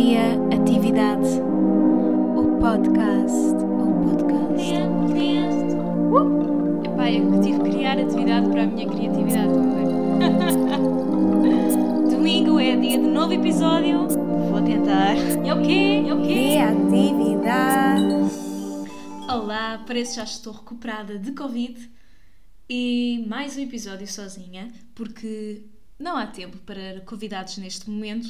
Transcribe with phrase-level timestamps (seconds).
[0.00, 1.28] Criatividade.
[2.34, 3.36] O podcast.
[3.60, 4.72] O podcast.
[6.10, 6.80] Uh!
[6.86, 9.52] Epá, eu tive que criar atividade para a minha criatividade.
[12.10, 14.08] Domingo é dia de novo episódio.
[14.08, 15.16] Vou tentar.
[15.46, 16.02] É o quê?
[16.08, 16.56] É o quê?
[16.80, 18.14] Criatividade.
[19.28, 21.90] Olá, parece que já estou recuperada de Covid
[22.70, 25.66] e mais um episódio sozinha, porque
[25.98, 28.28] não há tempo para convidados neste momento.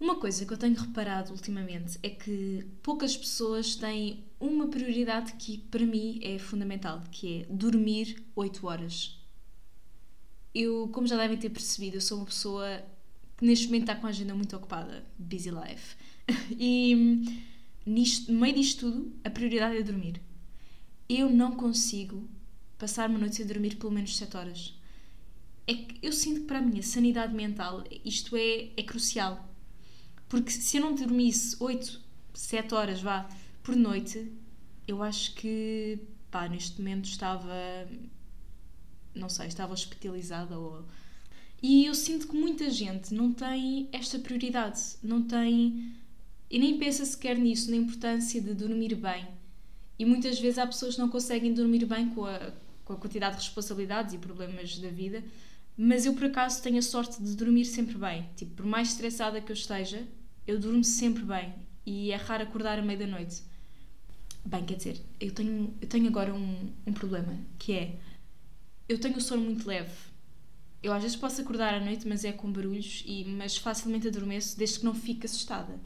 [0.00, 5.58] Uma coisa que eu tenho reparado ultimamente é que poucas pessoas têm uma prioridade que
[5.58, 9.20] para mim é fundamental, que é dormir 8 horas.
[10.54, 12.82] Eu, como já devem ter percebido, eu sou uma pessoa
[13.36, 15.96] que neste momento está com a agenda muito ocupada, busy life.
[16.58, 17.22] E
[17.84, 20.18] nisto, no meio disto tudo, a prioridade é dormir.
[21.10, 22.26] Eu não consigo
[22.78, 24.74] passar uma noite sem dormir pelo menos 7 horas.
[25.66, 29.49] É que eu sinto que para a minha sanidade mental isto é, é crucial.
[30.30, 32.00] Porque se eu não dormisse 8,
[32.32, 33.28] 7 horas vá,
[33.64, 34.32] por noite,
[34.86, 35.98] eu acho que
[36.30, 37.52] pá, neste momento estava.
[39.12, 40.84] Não sei, estava hospitalizada ou.
[41.60, 45.94] E eu sinto que muita gente não tem esta prioridade, não tem.
[46.48, 49.26] e nem pensa sequer nisso, na importância de dormir bem.
[49.98, 52.52] E muitas vezes há pessoas que não conseguem dormir bem com a,
[52.84, 55.24] com a quantidade de responsabilidades e problemas da vida,
[55.76, 58.28] mas eu por acaso tenho a sorte de dormir sempre bem.
[58.36, 60.06] Tipo, por mais estressada que eu esteja,
[60.50, 61.54] eu durmo sempre bem
[61.86, 63.42] e é raro acordar à meia da noite.
[64.44, 67.96] Bem, quer dizer, eu tenho, eu tenho agora um, um problema, que é,
[68.88, 69.92] eu tenho o sono muito leve.
[70.82, 74.58] Eu às vezes posso acordar à noite, mas é com barulhos, e, mas facilmente adormeço
[74.58, 75.78] desde que não fique assustada.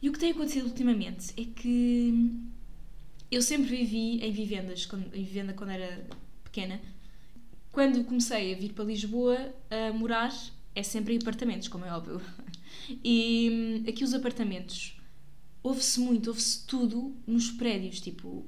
[0.00, 2.32] E o que tem acontecido ultimamente é que
[3.30, 6.06] eu sempre vivi em vivendas, quando, em vivenda quando era
[6.44, 6.80] pequena.
[7.70, 10.32] Quando comecei a vir para Lisboa a morar,
[10.78, 12.20] é sempre em apartamentos, como é óbvio.
[13.04, 14.98] E hum, aqui os apartamentos,
[15.62, 18.46] ouve-se muito, ouve-se tudo nos prédios, tipo,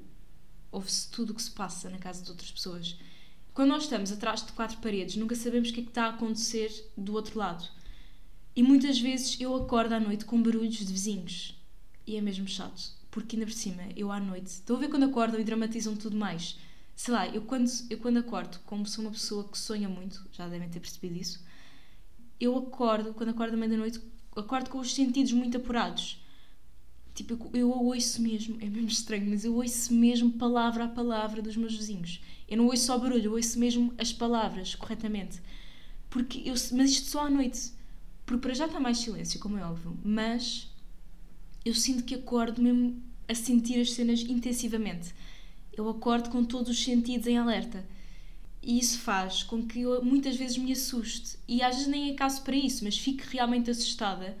[0.71, 2.97] ouve-se tudo o que se passa na casa de outras pessoas.
[3.53, 6.09] Quando nós estamos atrás de quatro paredes, nunca sabemos o que é que está a
[6.09, 7.67] acontecer do outro lado.
[8.55, 11.61] E muitas vezes eu acordo à noite com barulhos de vizinhos.
[12.07, 15.03] E é mesmo chato, porque ainda por cima, eu à noite, estou a ver quando
[15.03, 16.57] acordam e dramatizam tudo mais.
[16.95, 20.47] Sei lá, eu quando, eu quando acordo, como sou uma pessoa que sonha muito, já
[20.47, 21.43] devem ter percebido isso,
[22.41, 24.01] eu acordo, quando acordo à meia-noite,
[24.35, 26.19] acordo com os sentidos muito apurados.
[27.13, 31.55] Tipo, eu, ouço mesmo, é mesmo estranho, mas eu ouço mesmo palavra a palavra dos
[31.55, 32.19] meus vizinhos.
[32.47, 35.39] Eu não ouço só barulho, eu ouço mesmo as palavras corretamente.
[36.09, 37.71] Porque eu, mas isto só à noite.
[38.25, 39.97] Porque para já está mais silêncio, como é óbvio.
[40.03, 40.69] Mas
[41.63, 45.13] eu sinto que acordo mesmo a sentir as cenas intensivamente.
[45.71, 47.85] Eu acordo com todos os sentidos em alerta.
[48.61, 51.37] E isso faz com que eu muitas vezes me assuste.
[51.47, 54.37] E às vezes nem é caso para isso, mas fico realmente assustada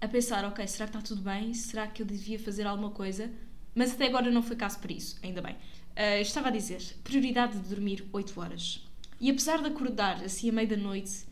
[0.00, 1.52] a pensar: ok, será que está tudo bem?
[1.52, 3.30] Será que eu devia fazer alguma coisa?
[3.74, 5.54] Mas até agora não foi caso para isso, ainda bem.
[5.54, 8.86] Uh, estava a dizer: prioridade de dormir 8 horas.
[9.20, 11.26] E apesar de acordar assim à meia da noite,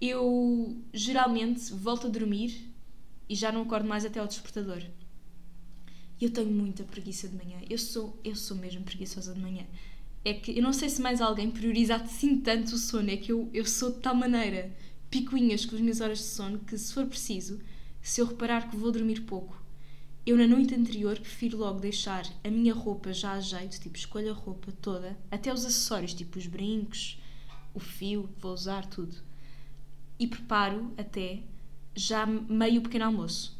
[0.00, 2.72] eu geralmente volto a dormir
[3.28, 4.82] e já não acordo mais até ao despertador.
[6.20, 7.60] Eu tenho muita preguiça de manhã.
[7.68, 9.64] Eu sou, eu sou mesmo preguiçosa de manhã
[10.24, 13.32] é que eu não sei se mais alguém prioriza assim tanto o sono, é que
[13.32, 14.74] eu, eu sou de tal maneira
[15.10, 17.60] picuinhas com as minhas horas de sono que, se for preciso,
[18.02, 19.60] se eu reparar que vou dormir pouco,
[20.24, 24.30] eu na noite anterior prefiro logo deixar a minha roupa já a jeito, tipo, escolho
[24.30, 27.18] a roupa toda, até os acessórios, tipo os brincos,
[27.74, 29.16] o fio que vou usar, tudo.
[30.18, 31.40] E preparo até
[31.94, 33.58] já meio pequeno almoço.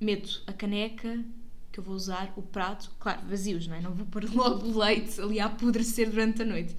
[0.00, 1.24] Meto a caneca,
[1.74, 3.80] que eu vou usar o prato, claro, vazios, não é?
[3.80, 6.76] Não vou pôr logo o leite ali a apodrecer durante a noite.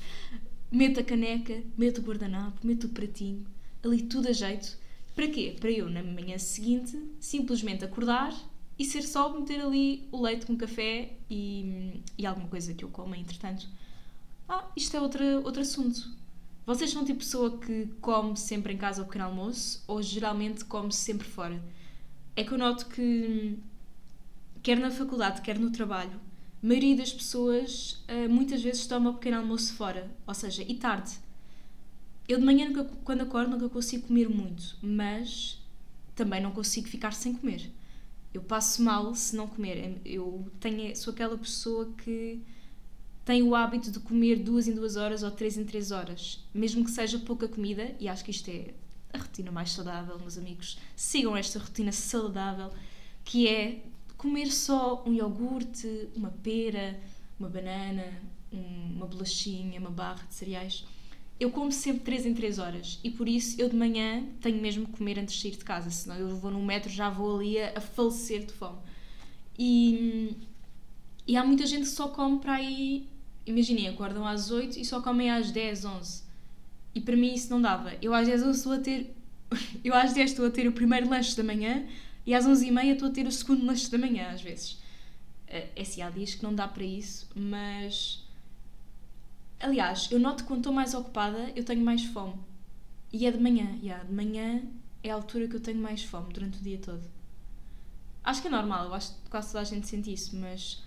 [0.72, 3.46] Meto a caneca, meto o guardanapo, meto o pratinho,
[3.84, 4.78] ali tudo a jeito.
[5.14, 5.54] Para quê?
[5.60, 8.34] Para eu, na manhã seguinte, simplesmente acordar
[8.80, 12.90] e ser só meter ali o leite com café e, e alguma coisa que eu
[12.90, 13.68] coma, entretanto.
[14.48, 16.10] Ah, isto é outra, outro assunto.
[16.66, 20.94] Vocês são tipo pessoa que come sempre em casa ao pequeno almoço ou geralmente come
[20.94, 21.62] sempre fora?
[22.34, 23.60] É que eu noto que
[24.66, 26.20] quer na faculdade, quer no trabalho,
[26.64, 30.74] a maioria das pessoas uh, muitas vezes toma o pequeno almoço fora, ou seja, e
[30.74, 31.20] tarde.
[32.28, 35.62] Eu de manhã, nunca, quando acordo, nunca consigo comer muito, mas
[36.16, 37.72] também não consigo ficar sem comer.
[38.34, 40.02] Eu passo mal se não comer.
[40.04, 42.42] Eu tenho, sou aquela pessoa que
[43.24, 46.84] tem o hábito de comer duas em duas horas ou três em três horas, mesmo
[46.84, 48.74] que seja pouca comida, e acho que isto é
[49.14, 50.80] a rotina mais saudável, meus amigos.
[50.96, 52.72] Sigam esta rotina saudável,
[53.24, 53.84] que é
[54.18, 57.00] comer só um iogurte, uma pera,
[57.40, 58.06] uma banana,
[58.52, 60.86] uma bolachinha, uma barra de cereais.
[61.40, 64.86] eu como sempre 3 em 3 horas e por isso eu de manhã tenho mesmo
[64.86, 67.60] que comer antes de sair de casa, senão eu vou no metro já vou ali
[67.60, 68.78] a, a falecer de fome.
[69.58, 70.36] E,
[71.28, 73.08] e há muita gente que só come para aí,
[73.46, 76.24] imaginem, acordam às 8 e só comem às 10, 11.
[76.94, 77.94] E para mim isso não dava.
[78.02, 79.14] Eu às 10 estou a ter,
[79.84, 81.86] eu às 10 estou a ter o primeiro lanche da manhã
[82.26, 84.80] e às 11 e meia estou a ter o segundo lanche da manhã, às vezes.
[85.48, 88.24] É assim, há dias que não dá para isso, mas.
[89.60, 92.34] Aliás, eu noto que quando estou mais ocupada, eu tenho mais fome.
[93.14, 94.64] E é de manhã, yeah, de manhã
[95.04, 97.04] é a altura que eu tenho mais fome durante o dia todo.
[98.24, 100.84] Acho que é normal, eu acho que quase toda a gente sente isso, mas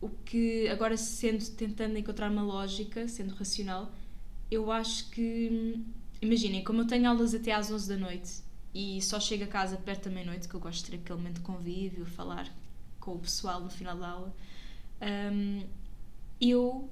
[0.00, 3.94] o que agora sendo tentando encontrar uma lógica, sendo racional,
[4.50, 5.80] eu acho que
[6.20, 8.42] imaginem, como eu tenho aulas até às 11 da noite
[8.74, 11.36] e só chego a casa perto da meia-noite, que eu gosto de ter aquele momento
[11.36, 12.50] de convívio, falar
[12.98, 14.34] com o pessoal no final da aula,
[15.32, 15.62] um,
[16.40, 16.88] eu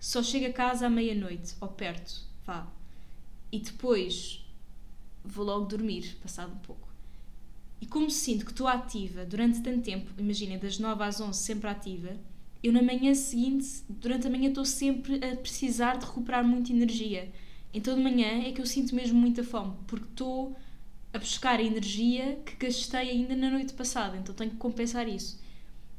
[0.00, 2.66] só chego a casa à meia-noite, ou perto, vá.
[3.52, 4.44] E depois
[5.24, 6.88] vou logo dormir, passado um pouco.
[7.80, 11.68] E como sinto que estou ativa durante tanto tempo, imaginem, das 9 às 11 sempre
[11.68, 12.16] ativa,
[12.62, 17.30] eu na manhã seguinte, durante a manhã estou sempre a precisar de recuperar muita energia.
[17.74, 20.56] Então de manhã é que eu sinto mesmo muita fome, porque estou
[21.12, 25.40] a buscar a energia que gastei ainda na noite passada, então tenho que compensar isso.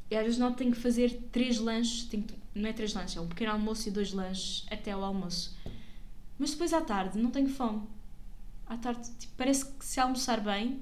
[0.09, 3.17] E às vezes não tenho que fazer três lanches, tenho que, não é três lanches,
[3.17, 5.55] é um pequeno almoço e dois lanches até ao almoço.
[6.37, 7.83] Mas depois à tarde não tenho fome.
[8.65, 10.81] À tarde, tipo, parece que se almoçar bem,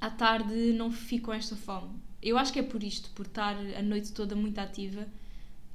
[0.00, 1.90] à tarde não fico com esta fome.
[2.22, 5.06] Eu acho que é por isto, por estar a noite toda muito ativa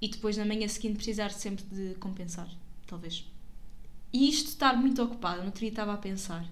[0.01, 2.49] e depois na manhã seguinte precisar sempre de compensar,
[2.85, 3.25] talvez.
[4.13, 6.45] E isto estar muito ocupada, no outro dia estava a pensar.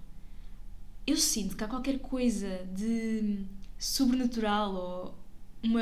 [1.10, 3.40] Eu sinto que há qualquer coisa de
[3.80, 5.16] sobrenatural ou
[5.64, 5.82] uma.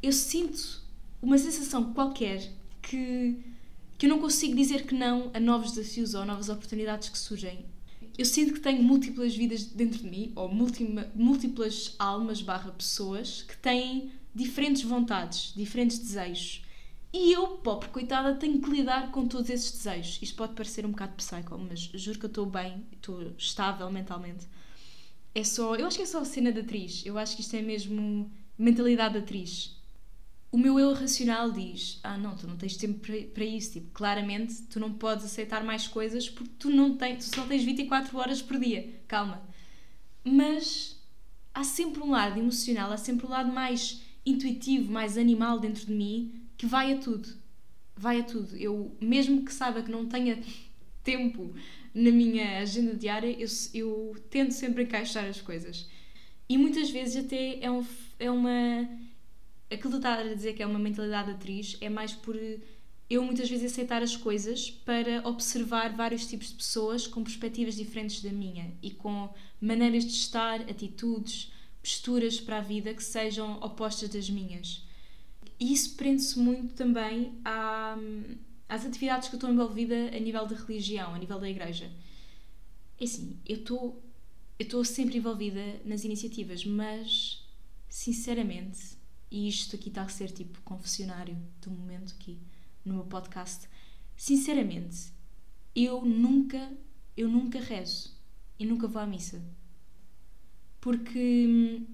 [0.00, 0.84] Eu sinto
[1.20, 2.48] uma sensação qualquer
[2.80, 3.36] que,
[3.98, 7.18] que eu não consigo dizer que não a novos desafios ou a novas oportunidades que
[7.18, 7.64] surgem.
[8.16, 13.56] Eu sinto que tenho múltiplas vidas dentro de mim, ou múltiplas almas barra pessoas que
[13.56, 16.62] têm diferentes vontades, diferentes desejos.
[17.12, 20.22] E eu, pobre coitada, tenho que lidar com todos esses desejos.
[20.22, 24.46] Isto pode parecer um bocado psycho, mas juro que eu estou bem, estou estável mentalmente.
[25.34, 27.04] É só, eu acho que é só a cena da atriz.
[27.04, 29.76] Eu acho que isto é mesmo mentalidade de atriz.
[30.52, 33.00] O meu eu racional diz: Ah, não, tu não tens tempo
[33.32, 33.72] para isso.
[33.72, 37.64] Tipo, claramente tu não podes aceitar mais coisas porque tu não tens, tu só tens
[37.64, 39.00] 24 horas por dia.
[39.08, 39.42] Calma.
[40.24, 41.00] Mas
[41.54, 45.92] há sempre um lado emocional, há sempre um lado mais intuitivo, mais animal dentro de
[45.92, 47.26] mim que vai a tudo.
[47.96, 48.54] Vai a tudo.
[48.54, 50.38] Eu, mesmo que saiba que não tenha
[51.02, 51.54] tempo
[51.94, 55.88] na minha agenda diária, eu, eu tento sempre encaixar as coisas.
[56.46, 57.82] E muitas vezes até é, um,
[58.18, 58.86] é uma.
[59.70, 62.36] Aquilo que está a dizer que é uma mentalidade de atriz é mais por
[63.08, 68.20] eu muitas vezes aceitar as coisas para observar vários tipos de pessoas com perspectivas diferentes
[68.20, 71.50] da minha e com maneiras de estar, atitudes,
[71.82, 74.89] posturas para a vida que sejam opostas das minhas.
[75.60, 77.94] E isso prende-se muito também à,
[78.66, 81.92] às atividades que eu estou envolvida a nível da religião, a nível da igreja.
[82.98, 84.02] É assim, eu estou
[84.58, 87.42] eu estou sempre envolvida nas iniciativas, mas
[87.88, 88.98] sinceramente,
[89.30, 92.38] e isto aqui está a ser tipo confessionário do momento aqui
[92.84, 93.66] no meu podcast,
[94.14, 95.14] sinceramente,
[95.74, 96.70] eu nunca,
[97.16, 98.14] eu nunca rezo
[98.58, 99.42] e nunca vou à missa.
[100.78, 101.86] Porque hum,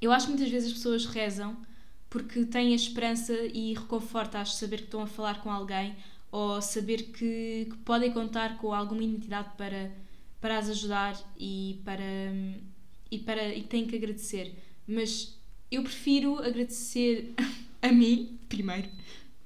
[0.00, 1.60] eu acho que muitas vezes as pessoas rezam
[2.10, 5.94] porque têm a esperança e reconforta as saber que estão a falar com alguém
[6.30, 9.90] ou saber que, que podem contar com alguma entidade para
[10.40, 12.04] para as ajudar e para
[13.10, 14.54] e para e tenho que agradecer.
[14.86, 15.36] Mas
[15.70, 17.34] eu prefiro agradecer
[17.82, 18.88] a mim primeiro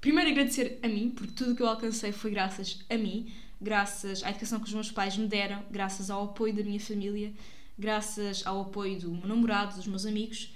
[0.00, 4.22] primeiro agradecer a mim porque tudo o que eu alcancei foi graças a mim graças
[4.22, 7.32] à educação que os meus pais me deram graças ao apoio da minha família
[7.78, 10.54] graças ao apoio do meu namorado dos meus amigos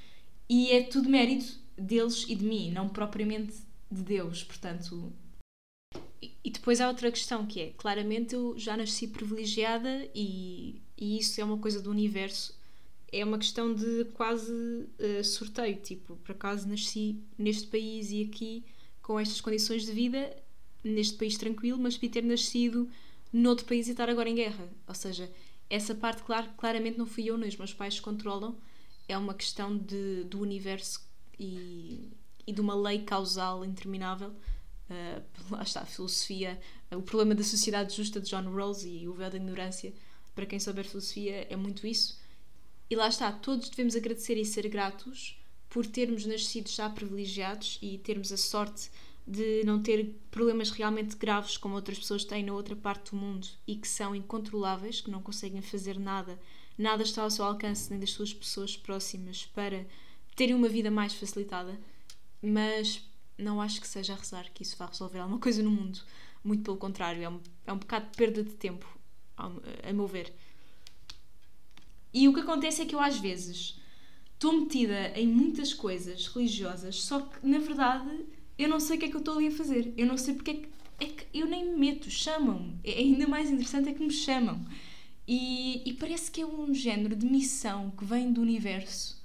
[0.49, 3.55] e é tudo mérito deles e de mim não propriamente
[3.91, 5.13] de Deus portanto
[6.47, 11.41] e depois há outra questão que é, claramente eu já nasci privilegiada e, e isso
[11.41, 12.57] é uma coisa do universo.
[13.13, 18.65] É uma questão de quase uh, sorteio, tipo, por acaso nasci neste país e aqui
[19.03, 20.37] com estas condições de vida,
[20.83, 22.89] neste país tranquilo, mas podia ter nascido
[23.33, 24.69] noutro país e estar agora em guerra.
[24.89, 25.31] Ou seja,
[25.71, 28.57] essa parte, claro, claramente não fui eu, nem os meus pais controlam.
[29.09, 31.06] É uma questão de, do universo
[31.39, 32.13] e,
[32.47, 34.35] e de uma lei causal interminável
[34.89, 36.61] Uh, lá está, a filosofia,
[36.93, 39.93] o problema da sociedade justa de John Rawls e o véu da ignorância,
[40.35, 42.21] para quem souber filosofia, é muito isso.
[42.89, 45.37] E lá está, todos devemos agradecer e ser gratos
[45.69, 48.91] por termos nascido já privilegiados e termos a sorte
[49.27, 53.49] de não ter problemas realmente graves como outras pessoas têm na outra parte do mundo
[53.67, 56.39] e que são incontroláveis, que não conseguem fazer nada,
[56.79, 59.85] nada está ao seu alcance nem das suas pessoas próximas para
[60.37, 61.79] terem uma vida mais facilitada,
[62.43, 63.03] mas
[63.39, 66.01] não acho que seja a rezar que isso vá resolver alguma coisa no mundo.
[66.45, 68.87] Muito pelo contrário, é um, é um bocado de perda de tempo,
[69.37, 69.51] a,
[69.93, 70.33] meu ver.
[72.13, 73.81] E o que acontece é que eu às vezes
[74.35, 78.27] estou metida em muitas coisas religiosas, só que na verdade
[78.59, 79.93] eu não sei o que é que eu estou ali a fazer.
[79.97, 80.69] Eu não sei porque é que,
[81.01, 82.79] é que eu nem me meto, chamam-me.
[82.85, 84.65] É ainda mais interessante é que me chamam.
[85.27, 89.16] E, e parece que é um género de missão que vem do universo.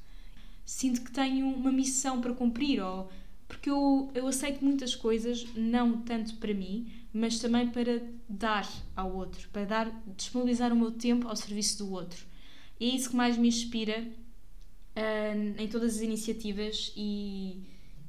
[0.71, 3.11] Sinto que tenho uma missão para cumprir, ou
[3.45, 9.13] porque eu, eu aceito muitas coisas, não tanto para mim, mas também para dar ao
[9.13, 12.25] outro, para dar, disponibilizar o meu tempo ao serviço do outro.
[12.79, 14.07] E é isso que mais me inspira
[14.95, 17.61] uh, em todas as iniciativas e,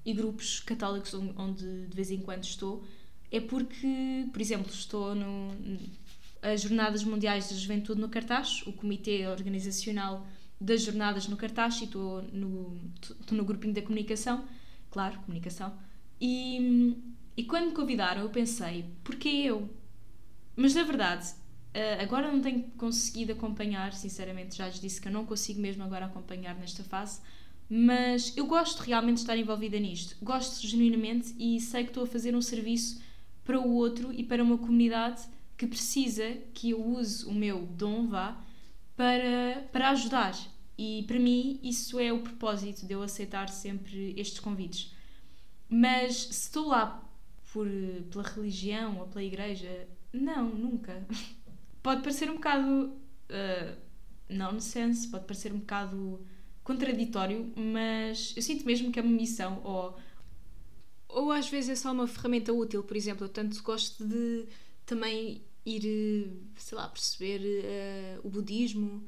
[0.05, 2.85] e grupos católicos onde de vez em quando estou,
[3.33, 5.51] é porque, por exemplo, estou no
[6.41, 10.25] as Jornadas Mundiais da Juventude no Cartaz, o comitê organizacional
[10.63, 14.45] das jornadas no Cartaz e estou no, estou no grupinho da comunicação,
[14.91, 15.77] claro, comunicação,
[16.21, 16.97] e,
[17.37, 19.69] e quando me convidaram eu pensei, porquê eu?
[20.57, 21.35] Mas na verdade,
[21.75, 25.83] eh, agora não tenho conseguido acompanhar, sinceramente já lhes disse que eu não consigo mesmo
[25.83, 27.21] agora acompanhar nesta fase,
[27.69, 32.07] mas eu gosto realmente de estar envolvida nisto, gosto genuinamente e sei que estou a
[32.07, 33.01] fazer um serviço
[33.45, 35.23] para o outro e para uma comunidade
[35.57, 38.37] que precisa que eu use o meu dom, vá,
[38.97, 40.37] para, para ajudar.
[40.77, 44.95] E para mim isso é o propósito de eu aceitar sempre estes convites.
[45.69, 47.09] Mas se estou lá
[47.53, 47.67] por,
[48.11, 51.07] pela religião ou pela igreja, não, nunca.
[51.83, 52.93] Pode parecer um bocado
[53.29, 53.77] uh,
[54.29, 56.21] nonsense, pode parecer um bocado
[56.63, 59.99] contraditório, mas eu sinto mesmo que é uma missão ou
[61.09, 64.47] ou às vezes é só uma ferramenta útil, por exemplo, eu tanto gosto de
[64.87, 69.05] também ir, sei lá, perceber uh, o budismo,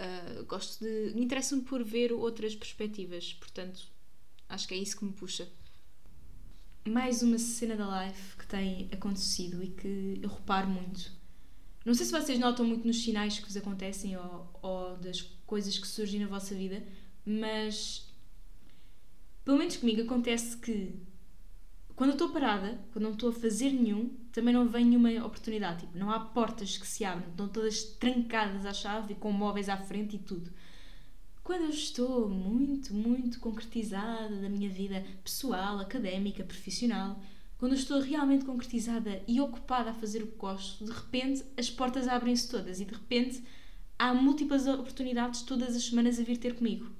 [0.00, 1.14] uh, gosto de.
[1.14, 3.88] me interessa-me por ver outras perspectivas, portanto,
[4.48, 5.48] acho que é isso que me puxa.
[6.86, 11.10] Mais uma cena da live que tem acontecido e que eu reparo muito.
[11.84, 15.78] Não sei se vocês notam muito nos sinais que vos acontecem ou, ou das coisas
[15.78, 16.84] que surgem na vossa vida,
[17.24, 18.06] mas
[19.44, 20.92] pelo menos comigo acontece que
[21.96, 25.80] quando eu estou parada, quando não estou a fazer nenhum, também não vem nenhuma oportunidade.
[25.80, 29.70] Tipo, não há portas que se abrem, estão todas trancadas à chave e com móveis
[29.70, 30.52] à frente e tudo.
[31.42, 37.18] Quando eu estou muito, muito concretizada da minha vida pessoal, académica, profissional,
[37.56, 41.70] quando eu estou realmente concretizada e ocupada a fazer o que gosto, de repente as
[41.70, 43.42] portas abrem-se todas e de repente
[43.98, 46.90] há múltiplas oportunidades todas as semanas a vir ter comigo.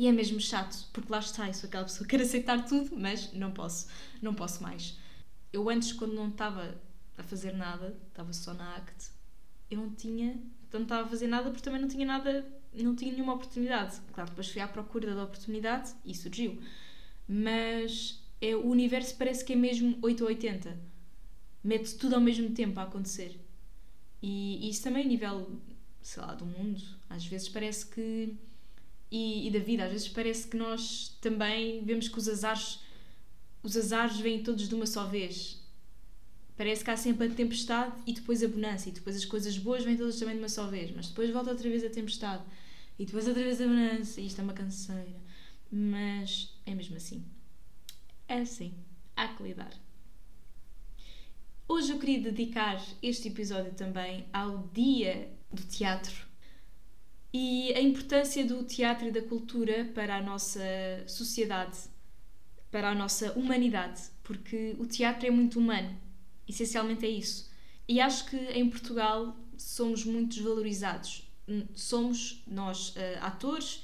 [0.00, 2.96] E é mesmo chato, porque lá está, eu sou aquela pessoa que quer aceitar tudo,
[2.96, 3.86] mas não posso,
[4.22, 4.96] não posso mais.
[5.52, 6.80] Eu antes, quando não estava
[7.18, 9.10] a fazer nada, estava só na ACT,
[9.70, 10.40] eu não tinha,
[10.72, 14.00] não estava a fazer nada porque também não tinha nada, não tinha nenhuma oportunidade.
[14.14, 16.58] Claro, depois fui à procura da oportunidade e surgiu.
[17.28, 20.80] Mas é, o universo parece que é mesmo 8 ou 80.
[21.62, 23.38] Mete tudo ao mesmo tempo a acontecer.
[24.22, 25.60] E, e isso também a nível,
[26.00, 26.82] sei lá, do mundo.
[27.10, 28.34] Às vezes parece que
[29.10, 29.84] e, e, da vida.
[29.84, 32.80] Às vezes parece que nós também vemos que os azares,
[33.62, 35.58] os azares vêm todos de uma só vez.
[36.56, 39.82] Parece que há sempre a tempestade e depois a bonança, e depois as coisas boas
[39.82, 42.42] vêm todas também de uma só vez, mas depois volta outra vez a tempestade,
[42.98, 45.16] e depois outra vez a bonança, e isto é uma canseira.
[45.72, 47.24] Mas é mesmo assim.
[48.28, 48.74] É assim.
[49.16, 49.72] Há que lidar.
[51.66, 56.29] Hoje eu queria dedicar este episódio também ao Dia do Teatro
[57.32, 60.60] e a importância do teatro e da cultura para a nossa
[61.06, 61.78] sociedade,
[62.70, 65.96] para a nossa humanidade, porque o teatro é muito humano,
[66.48, 67.50] essencialmente é isso.
[67.88, 71.28] E acho que em Portugal somos muito desvalorizados.
[71.74, 73.82] Somos nós uh, atores,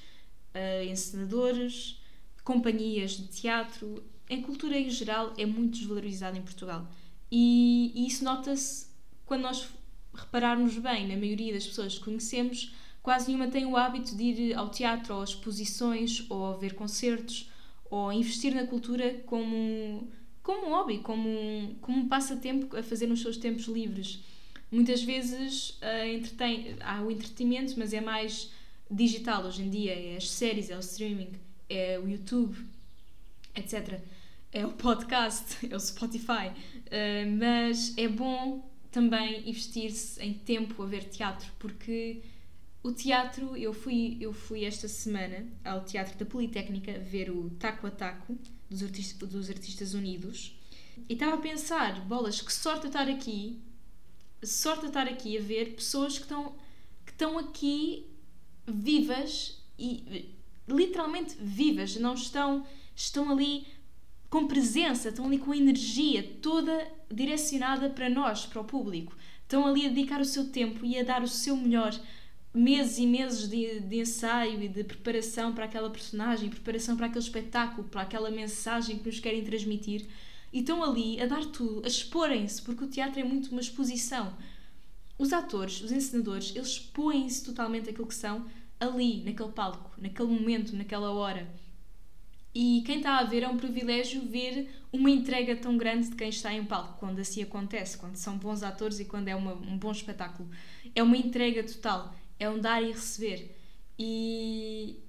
[0.54, 2.00] uh, encenadores,
[2.44, 6.88] companhias de teatro, em cultura em geral é muito desvalorizado em Portugal.
[7.30, 8.86] E, e isso nota-se
[9.24, 9.68] quando nós
[10.14, 12.72] repararmos bem na maioria das pessoas que conhecemos
[13.06, 16.74] quase nenhuma tem o hábito de ir ao teatro ou a exposições ou a ver
[16.74, 17.48] concertos
[17.88, 20.10] ou a investir na cultura como,
[20.42, 24.24] como um hobby, como um, como um passatempo a fazer nos seus tempos livres.
[24.72, 28.50] Muitas vezes uh, entretém, há o entretenimento, mas é mais
[28.90, 29.92] digital hoje em dia.
[29.92, 31.30] É as séries, é o streaming,
[31.70, 32.56] é o YouTube,
[33.54, 34.00] etc.
[34.50, 36.48] É o podcast, é o Spotify.
[36.86, 42.20] Uh, mas é bom também investir-se em tempo a ver teatro, porque
[42.86, 47.84] o teatro, eu fui, eu fui esta semana ao Teatro da Politécnica ver o Taco
[47.84, 48.38] a Taco,
[48.70, 50.56] dos, artista, dos Artistas Unidos.
[51.08, 53.60] E estava a pensar, bolas, que sorte estar aqui,
[54.44, 56.54] sorte estar aqui a ver pessoas que estão,
[57.04, 58.06] que estão aqui
[58.64, 60.32] vivas e
[60.68, 62.64] literalmente vivas, não estão,
[62.94, 63.66] estão ali
[64.30, 69.12] com presença, estão ali com energia toda direcionada para nós, para o público.
[69.42, 71.92] Estão ali a dedicar o seu tempo e a dar o seu melhor.
[72.56, 77.22] Meses e meses de, de ensaio e de preparação para aquela personagem, preparação para aquele
[77.22, 80.06] espetáculo, para aquela mensagem que nos querem transmitir.
[80.50, 84.34] E estão ali a dar tudo, a exporem-se, porque o teatro é muito uma exposição.
[85.18, 88.46] Os atores, os encenadores, eles expõem-se totalmente aquilo que são
[88.80, 91.46] ali, naquele palco, naquele momento, naquela hora.
[92.54, 96.30] E quem está a ver é um privilégio ver uma entrega tão grande de quem
[96.30, 99.76] está em palco, quando assim acontece, quando são bons atores e quando é uma, um
[99.76, 100.48] bom espetáculo.
[100.94, 103.56] É uma entrega total, é um dar e receber.
[103.98, 105.00] E,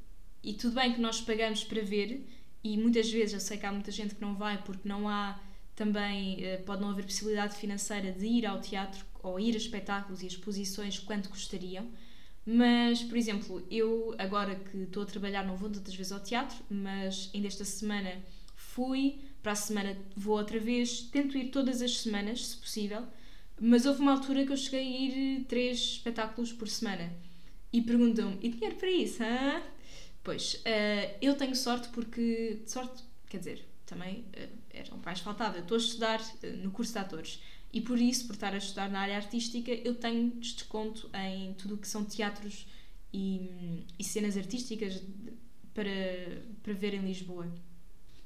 [0.43, 2.25] e tudo bem que nós pagamos para ver,
[2.63, 5.39] e muitas vezes eu sei que há muita gente que não vai porque não há
[5.75, 10.24] também, eh, pode não haver possibilidade financeira de ir ao teatro ou ir a espetáculos
[10.24, 11.88] e exposições quanto gostariam
[12.50, 16.57] mas, por exemplo, eu agora que estou a trabalhar não vou tantas vezes ao teatro,
[16.69, 18.24] mas ainda esta semana
[18.55, 23.03] fui, para a semana vou outra vez, tento ir todas as semanas, se possível,
[23.59, 27.11] mas houve uma altura que eu cheguei a ir três espetáculos por semana.
[27.71, 29.21] E perguntam-me, e dinheiro para isso?
[29.23, 29.61] Hã?
[30.23, 35.57] Pois, uh, eu tenho sorte porque, sorte, quer dizer, também uh, era o mais faltava.
[35.57, 37.41] Eu estou a estudar uh, no curso de atores
[37.73, 41.75] e por isso, por estar a estudar na área artística, eu tenho desconto em tudo
[41.75, 42.65] o que são teatros
[43.13, 45.01] e, e cenas artísticas
[45.73, 45.91] para,
[46.63, 47.51] para ver em Lisboa.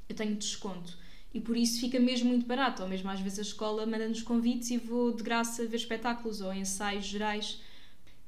[0.07, 0.97] Eu tenho desconto.
[1.33, 2.83] E por isso fica mesmo muito barato.
[2.83, 6.53] Ou mesmo às vezes a escola manda-nos convites e vou de graça ver espetáculos ou
[6.53, 7.59] ensaios gerais.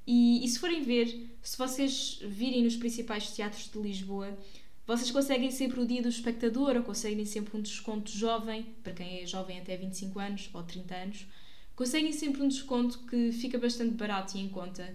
[0.05, 4.38] E, e se forem ver, se vocês virem nos principais teatros de Lisboa,
[4.86, 9.22] vocês conseguem sempre o dia do espectador ou conseguem sempre um desconto jovem, para quem
[9.22, 11.25] é jovem até 25 anos ou 30 anos,
[11.74, 14.93] conseguem sempre um desconto que fica bastante barato e em conta.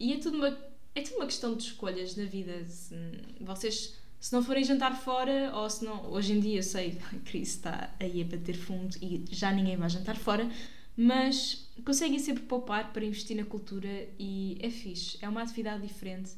[0.00, 0.58] E é tudo uma,
[0.94, 2.64] é tudo uma questão de escolhas na vida.
[3.40, 6.10] Vocês, se não forem jantar fora, ou se não.
[6.10, 9.76] Hoje em dia eu sei a crise está aí a bater fundo e já ninguém
[9.76, 10.50] vai jantar fora,
[10.96, 13.88] mas conseguem sempre poupar para investir na cultura
[14.18, 15.18] e é fixe.
[15.20, 16.32] É uma atividade diferente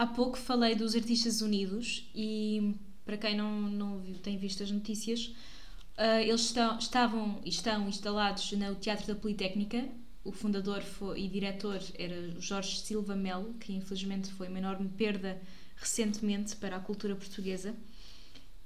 [0.00, 2.74] Há pouco falei dos Artistas Unidos e,
[3.04, 5.26] para quem não, não tem visto as notícias,
[5.98, 9.86] uh, eles estavam e estão instalados no Teatro da Politécnica.
[10.24, 15.38] O fundador foi, e diretor era Jorge Silva Melo, que infelizmente foi uma enorme perda
[15.80, 17.74] recentemente para a cultura portuguesa.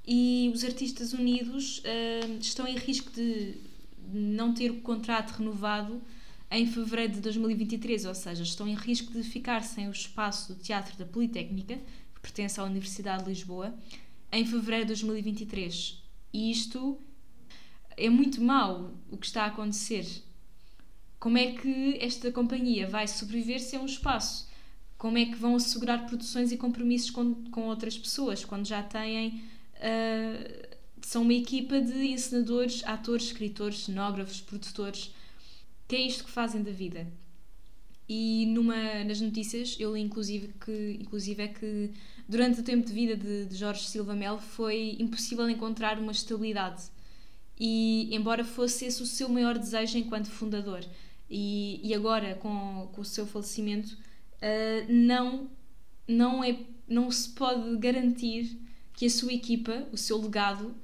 [0.07, 3.55] E os Artistas Unidos uh, estão em risco de
[4.13, 6.03] não ter o contrato renovado
[6.51, 10.61] em fevereiro de 2023, ou seja, estão em risco de ficar sem o espaço do
[10.61, 11.77] Teatro da Politécnica,
[12.15, 13.75] que pertence à Universidade de Lisboa,
[14.31, 16.03] em fevereiro de 2023.
[16.33, 16.99] E isto
[17.97, 20.07] é muito mau o que está a acontecer.
[21.19, 24.49] Como é que esta companhia vai sobreviver sem um espaço?
[25.05, 29.45] Como é que vão assegurar produções e compromissos com, com outras pessoas quando já têm.
[29.77, 35.15] Uh, são uma equipa de encenadores, atores, escritores, cenógrafos, produtores
[35.87, 37.07] que é isto que fazem da vida.
[38.09, 41.91] E numa, nas notícias eu li inclusive que, inclusive é que
[42.27, 46.83] durante o tempo de vida de, de Jorge Silva Melo foi impossível encontrar uma estabilidade.
[47.61, 50.83] E embora fosse esse o seu maior desejo enquanto fundador,
[51.29, 54.03] e, e agora com, com o seu falecimento,
[54.45, 55.51] uh, não,
[56.07, 58.61] não, é, não se pode garantir
[58.93, 60.75] que a sua equipa, o seu legado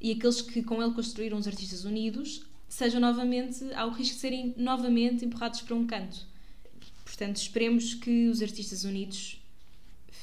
[0.00, 4.54] e aqueles que com ele construíram os Artistas Unidos sejam novamente, ao risco de serem
[4.56, 6.26] novamente empurrados para um canto.
[7.04, 9.42] Portanto, esperemos que os artistas unidos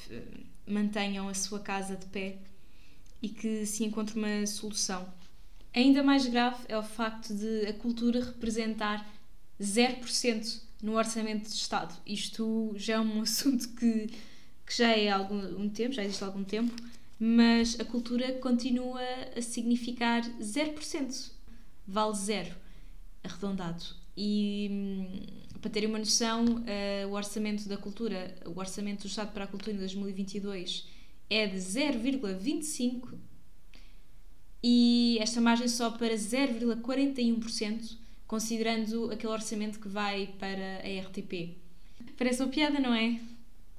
[0.10, 0.22] eh,
[0.68, 2.38] mantenham a sua casa de pé
[3.22, 5.12] e que se encontre uma solução.
[5.74, 9.06] Ainda mais grave é o facto de a cultura representar
[9.60, 11.96] 0% no orçamento de Estado.
[12.06, 14.08] Isto já é um assunto que,
[14.66, 16.74] que já é há algum um tempo, já existe há algum tempo,
[17.20, 19.02] mas a cultura continua
[19.36, 21.36] a significar 0%
[21.88, 22.56] vale zero,
[23.24, 23.84] arredondado.
[24.18, 29.32] E hum, para terem uma noção, uh, o orçamento da cultura, o orçamento do Estado
[29.34, 30.88] para a Cultura em 2022
[31.30, 33.14] é de 0,25
[34.64, 41.56] e esta margem só para 0,41%, considerando aquele orçamento que vai para a RTP.
[42.18, 43.20] Parece uma piada, não é?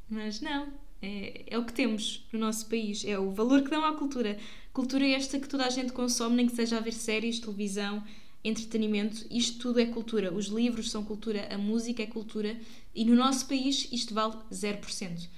[0.09, 0.69] Mas não,
[1.03, 4.39] é, é o que temos no nosso país, é o valor que dão à cultura.
[4.73, 8.05] Cultura é esta que toda a gente consome, nem que seja a ver séries, televisão,
[8.45, 10.33] entretenimento, isto tudo é cultura.
[10.33, 12.57] Os livros são cultura, a música é cultura
[12.95, 15.29] e no nosso país isto vale 0%.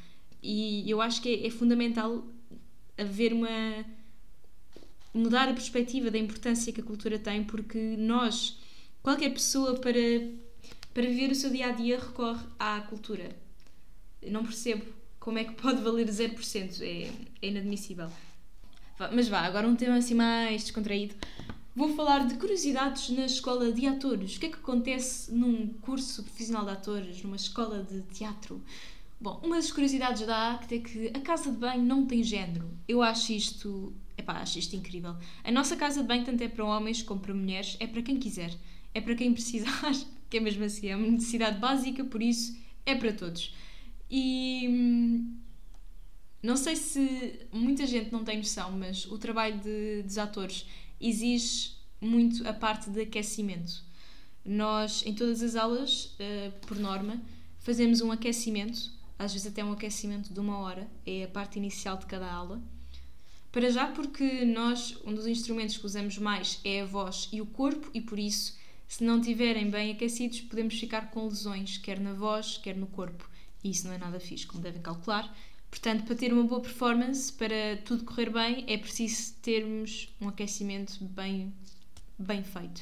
[0.43, 2.25] E eu acho que é, é fundamental
[2.97, 3.85] haver uma,
[5.15, 8.59] mudar a perspectiva da importância que a cultura tem, porque nós,
[9.09, 9.99] qualquer pessoa, para,
[10.93, 13.35] para viver o seu dia a dia, recorre à cultura.
[14.31, 14.85] Não percebo
[15.19, 18.11] como é que pode valer 0%, é, é inadmissível.
[19.11, 21.15] Mas vá, agora um tema assim mais descontraído.
[21.75, 24.37] Vou falar de curiosidades na escola de atores.
[24.37, 28.63] O que é que acontece num curso profissional de atores, numa escola de teatro?
[29.19, 32.69] Bom, uma das curiosidades da ACT é que a casa de banho não tem género.
[32.87, 35.17] Eu acho isto, epá, acho isto incrível.
[35.43, 38.19] A nossa casa de banho tanto é para homens como para mulheres, é para quem
[38.19, 38.55] quiser.
[38.95, 39.93] É para quem precisar,
[40.29, 43.55] que é mesmo assim, é uma necessidade básica, por isso é para todos.
[44.11, 45.39] E hum,
[46.43, 50.67] não sei se muita gente não tem noção, mas o trabalho de, dos atores
[51.01, 53.85] exige muito a parte de aquecimento.
[54.45, 57.21] Nós, em todas as aulas, uh, por norma,
[57.59, 61.99] fazemos um aquecimento, às vezes até um aquecimento de uma hora, é a parte inicial
[61.99, 62.63] de cada aula.
[63.51, 67.47] Para já, porque nós, um dos instrumentos que usamos mais é a voz e o
[67.47, 68.57] corpo, e por isso,
[68.89, 73.29] se não estiverem bem aquecidos, podemos ficar com lesões, quer na voz, quer no corpo.
[73.63, 75.33] E isso não é nada fixe, como devem calcular.
[75.71, 81.05] Portanto, para ter uma boa performance, para tudo correr bem, é preciso termos um aquecimento
[81.05, 81.53] bem,
[82.19, 82.81] bem feito.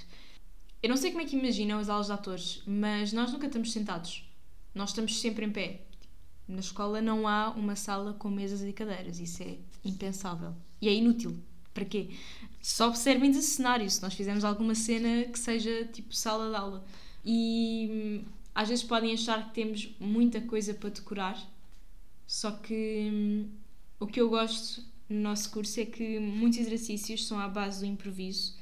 [0.81, 3.73] Eu não sei como é que imaginam as aulas de atores, mas nós nunca estamos
[3.73, 4.25] sentados.
[4.73, 5.81] Nós estamos sempre em pé.
[6.47, 9.19] Na escola não há uma sala com mesas e cadeiras.
[9.19, 10.55] Isso é impensável.
[10.81, 11.37] E é inútil.
[11.75, 12.11] Para quê?
[12.69, 16.85] Só servem de cenário se nós fizermos alguma cena que seja tipo sala de aula.
[17.25, 18.25] E hum,
[18.55, 21.39] às vezes podem achar que temos muita coisa para decorar
[22.27, 23.49] só que hum,
[24.01, 27.87] o que eu gosto no nosso curso é que muitos exercícios são à base do
[27.87, 28.57] improviso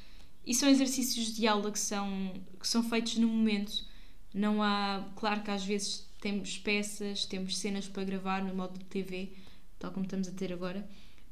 [0.46, 3.84] e são exercícios de aula que são, que são feitos no momento.
[4.34, 5.08] Não há.
[5.16, 9.32] Claro que às vezes temos peças, temos cenas para gravar no modo de TV,
[9.78, 10.86] tal como estamos a ter agora,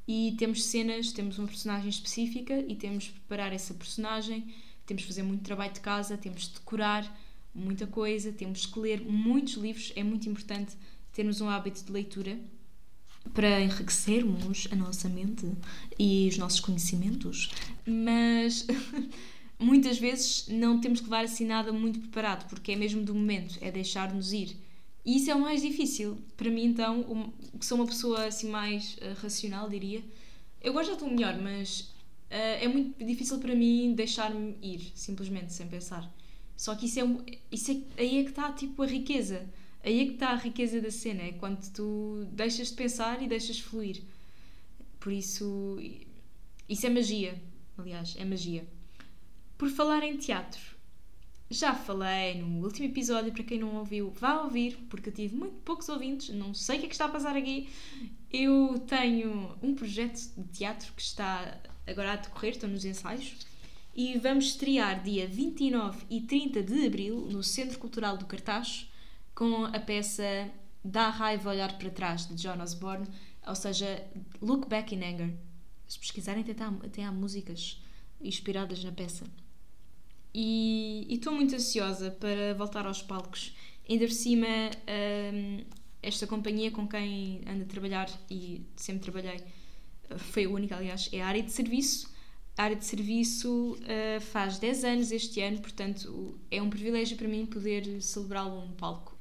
[0.07, 4.53] e temos cenas, temos uma personagem específica e temos de preparar essa personagem,
[4.85, 7.21] temos de fazer muito trabalho de casa, temos de decorar
[7.55, 10.77] muita coisa, temos que ler muitos livros, é muito importante
[11.12, 12.38] termos um hábito de leitura
[13.35, 15.47] para enriquecermos a nossa mente
[15.99, 17.51] e os nossos conhecimentos,
[17.87, 18.67] mas
[19.59, 23.59] muitas vezes não temos que levar assim nada muito preparado, porque é mesmo do momento,
[23.61, 24.57] é deixar-nos ir.
[25.05, 26.19] E isso é o mais difícil.
[26.37, 30.03] Para mim, então, que sou uma pessoa assim mais uh, racional, diria,
[30.61, 31.81] eu gosto já estou melhor, mas
[32.31, 36.09] uh, é muito difícil para mim deixar-me ir, simplesmente, sem pensar.
[36.57, 39.49] Só que isso é, isso é aí é que está tipo a riqueza
[39.85, 43.27] Aí é que está a riqueza da cena, é quando tu deixas de pensar e
[43.27, 44.01] deixas fluir.
[45.01, 45.77] Por isso,
[46.69, 47.43] isso é magia.
[47.77, 48.65] Aliás, é magia.
[49.59, 50.72] Por falar em teatro,
[51.53, 55.57] já falei no último episódio, para quem não ouviu, vá ouvir, porque eu tive muito
[55.59, 57.69] poucos ouvintes, não sei o que é que está a passar aqui.
[58.33, 63.37] Eu tenho um projeto de teatro que está agora a decorrer, estou nos ensaios,
[63.95, 68.91] e vamos estrear dia 29 e 30 de abril no Centro Cultural do Cartaz
[69.35, 70.51] com a peça
[70.83, 73.07] Dá Raiva Olhar para Trás, de John Osborne,
[73.47, 74.05] ou seja,
[74.41, 75.35] Look Back in Anger.
[75.87, 77.83] Se pesquisarem, até há, até há músicas
[78.21, 79.27] inspiradas na peça.
[80.35, 83.55] E estou muito ansiosa para voltar aos palcos.
[83.88, 85.64] Ainda por cima, um,
[86.03, 89.40] esta companhia com quem ando a trabalhar e sempre trabalhei,
[90.16, 92.11] foi a única, aliás, é a área de serviço.
[92.57, 97.29] A área de serviço uh, faz 10 anos este ano, portanto é um privilégio para
[97.29, 99.16] mim poder celebrá-lo num palco.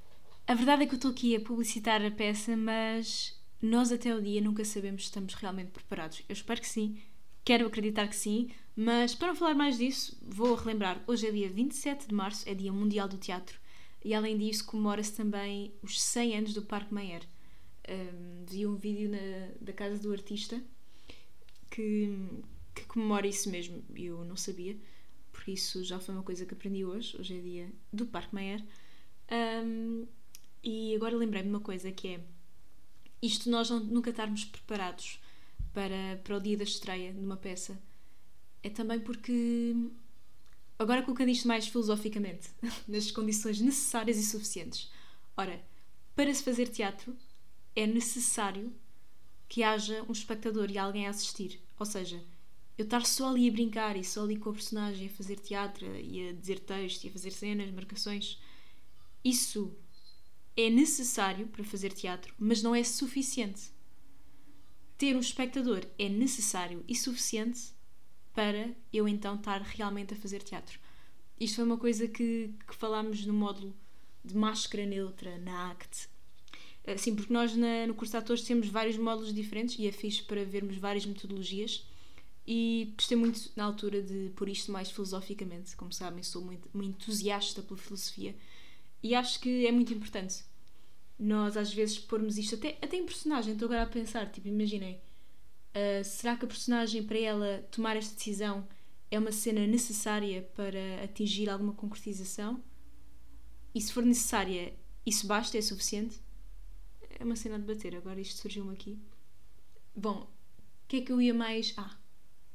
[0.47, 4.21] A verdade é que eu estou aqui a publicitar a peça, mas nós até o
[4.21, 6.23] dia nunca sabemos se estamos realmente preparados.
[6.27, 6.97] Eu espero que sim,
[7.45, 8.49] quero acreditar que sim,
[8.83, 12.55] mas para não falar mais disso, vou relembrar: hoje é dia 27 de março, é
[12.55, 13.59] Dia Mundial do Teatro,
[14.03, 17.21] e além disso, comemora-se também os 100 anos do Parque Mayer.
[17.87, 20.59] Um, vi um vídeo na, da casa do artista
[21.69, 22.09] que,
[22.73, 24.75] que comemora isso mesmo, eu não sabia,
[25.31, 27.15] por isso já foi uma coisa que aprendi hoje.
[27.19, 28.63] Hoje é dia do Parque Mayer.
[29.63, 30.07] Um,
[30.63, 32.19] e agora lembrei-me de uma coisa que é
[33.21, 35.21] isto nós nunca estarmos preparados
[35.71, 37.79] para, para o dia da estreia de uma peça
[38.63, 39.75] é também porque
[40.77, 42.49] agora colocando isto mais filosoficamente
[42.87, 44.91] nas condições necessárias e suficientes
[45.37, 45.61] ora,
[46.15, 47.15] para se fazer teatro
[47.75, 48.73] é necessário
[49.47, 52.23] que haja um espectador e alguém a assistir ou seja,
[52.77, 55.85] eu estar só ali a brincar e só ali com a personagem a fazer teatro
[55.95, 58.39] e a dizer texto e a fazer cenas, marcações
[59.23, 59.75] isso
[60.57, 63.71] é necessário para fazer teatro, mas não é suficiente.
[64.97, 67.71] Ter um espectador é necessário e suficiente
[68.33, 70.79] para eu então estar realmente a fazer teatro.
[71.39, 73.75] Isto foi uma coisa que, que falámos no módulo
[74.23, 76.07] de máscara neutra na ACT.
[76.83, 79.91] Eh, sim, porque nós na, no curso de atores temos vários módulos diferentes e é
[79.91, 81.85] fixe para vermos várias metodologias.
[82.47, 85.75] e gostei muito na altura de pôr isto mais filosoficamente.
[85.75, 88.35] Como sabem, sou muito, uma entusiasta pela filosofia
[89.03, 90.43] e acho que é muito importante
[91.21, 93.53] nós às vezes pormos isto até, até em personagem.
[93.53, 94.99] Estou agora a pensar, tipo, imaginei,
[95.75, 98.67] uh, será que a personagem para ela tomar esta decisão
[99.09, 102.63] é uma cena necessária para atingir alguma concretização?
[103.73, 104.73] E se for necessária,
[105.05, 105.57] isso basta?
[105.57, 106.21] É suficiente?
[107.19, 107.95] É uma cena a debater.
[107.95, 108.99] Agora isto surgiu-me aqui.
[109.95, 111.73] Bom, o que é que eu ia mais.
[111.75, 111.97] Ah,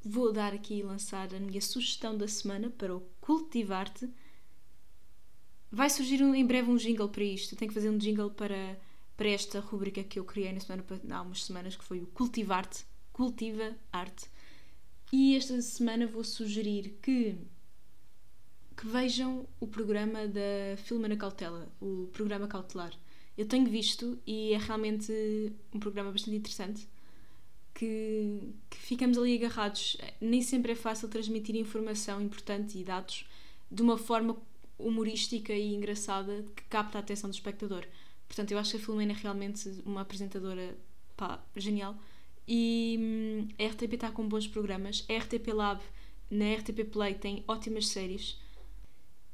[0.03, 4.09] vou dar aqui e lançar a minha sugestão da semana para o Cultivar-te.
[5.69, 7.53] Vai surgir um, em breve um jingle para isto.
[7.53, 8.79] Eu tenho que fazer um jingle para,
[9.15, 12.85] para esta rubrica que eu criei na semana, há umas semanas, que foi o Cultivar-te.
[13.17, 14.29] Cultiva Arte.
[15.11, 17.35] E esta semana vou sugerir que
[18.77, 22.93] que vejam o programa da Filma Cautela, o programa cautelar.
[23.35, 25.11] Eu tenho visto e é realmente
[25.73, 26.87] um programa bastante interessante
[27.73, 29.97] que, que, ficamos ali agarrados.
[30.21, 33.25] Nem sempre é fácil transmitir informação importante e dados
[33.71, 34.37] de uma forma
[34.77, 37.83] humorística e engraçada que capta a atenção do espectador.
[38.27, 40.77] Portanto, eu acho que a Filomena é realmente uma apresentadora
[41.15, 41.97] pá, genial.
[42.47, 45.05] E hum, a RTP está com bons programas.
[45.09, 45.81] A RTP Lab
[46.29, 48.39] na RTP Play tem ótimas séries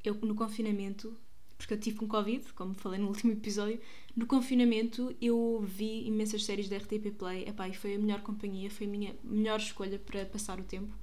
[0.03, 1.17] eu no confinamento,
[1.57, 3.79] porque eu tive com Covid, como falei no último episódio,
[4.15, 8.69] no confinamento eu vi imensas séries da RTP Play, epá, e foi a melhor companhia,
[8.69, 10.93] foi a minha melhor escolha para passar o tempo.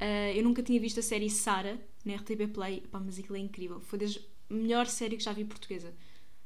[0.00, 3.40] Uh, eu nunca tinha visto a série Sara na RTP Play, epá, mas aquilo é
[3.40, 5.94] incrível, foi a melhor série que já vi portuguesa.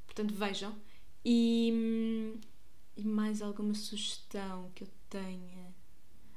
[0.05, 0.75] Portanto, vejam.
[1.25, 2.39] E,
[2.97, 5.75] e mais alguma sugestão que eu tenha?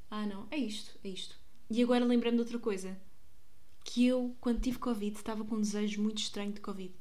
[0.10, 1.38] Ah, não, é isto, é isto.
[1.70, 3.00] E agora lembrando de outra coisa
[3.84, 6.94] que eu, quando tive Covid, estava com um desejo muito estranho de Covid.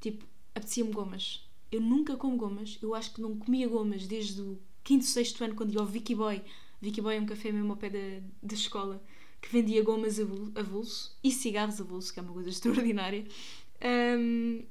[0.00, 1.48] Tipo, apetecia-me gomas.
[1.70, 2.78] Eu nunca como gomas.
[2.82, 6.14] Eu acho que não comia gomas desde o quinto, sexto ano, quando ia ao Vicky
[6.14, 6.42] Boy.
[6.80, 9.02] Vicky Boy é um café mesmo ao pé da, da escola
[9.40, 13.26] que vendia gomas a vulso e cigarros a vulso, que é uma coisa extraordinária.
[14.18, 14.64] Um,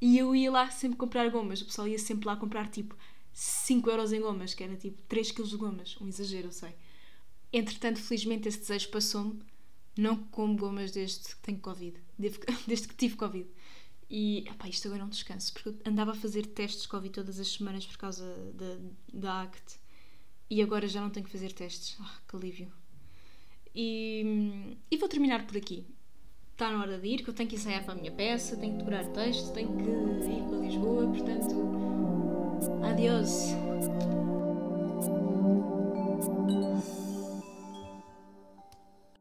[0.00, 1.62] e eu ia lá sempre comprar gomas.
[1.62, 2.94] O pessoal ia sempre lá comprar tipo
[3.34, 5.96] 5 euros em gomas, que era tipo 3 quilos de gomas.
[6.00, 6.74] Um exagero, eu sei.
[7.52, 9.40] Entretanto, felizmente esse desejo passou-me
[9.96, 12.00] não como gomas desde que tenho Covid.
[12.16, 13.48] Desde que tive Covid.
[14.08, 17.40] E epá, isto agora é um descanso, porque eu andava a fazer testes Covid todas
[17.40, 18.78] as semanas por causa da,
[19.12, 19.80] da ACT
[20.48, 21.96] e agora já não tenho que fazer testes.
[22.00, 22.72] Ah, que alívio.
[23.74, 25.84] E, e vou terminar por aqui.
[26.52, 28.74] Está na hora de ir, que eu tenho que ensaiar para a minha peça, tenho
[28.74, 31.93] que decorar texto, tenho que ir para Lisboa, portanto.
[32.82, 33.54] Adiós.